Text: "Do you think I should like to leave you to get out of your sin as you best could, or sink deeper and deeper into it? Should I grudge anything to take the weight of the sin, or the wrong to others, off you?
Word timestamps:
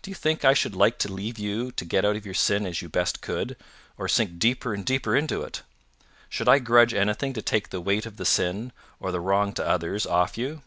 "Do 0.00 0.12
you 0.12 0.14
think 0.14 0.44
I 0.44 0.54
should 0.54 0.76
like 0.76 0.96
to 1.00 1.12
leave 1.12 1.40
you 1.40 1.72
to 1.72 1.84
get 1.84 2.04
out 2.04 2.14
of 2.14 2.24
your 2.24 2.36
sin 2.36 2.64
as 2.66 2.82
you 2.82 2.88
best 2.88 3.20
could, 3.20 3.56
or 3.98 4.06
sink 4.06 4.38
deeper 4.38 4.72
and 4.72 4.86
deeper 4.86 5.16
into 5.16 5.42
it? 5.42 5.62
Should 6.28 6.48
I 6.48 6.60
grudge 6.60 6.94
anything 6.94 7.32
to 7.32 7.42
take 7.42 7.70
the 7.70 7.80
weight 7.80 8.06
of 8.06 8.16
the 8.16 8.24
sin, 8.24 8.70
or 9.00 9.10
the 9.10 9.18
wrong 9.18 9.52
to 9.54 9.66
others, 9.66 10.06
off 10.06 10.38
you? 10.38 10.62